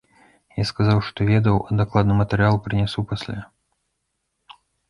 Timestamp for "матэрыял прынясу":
2.23-3.07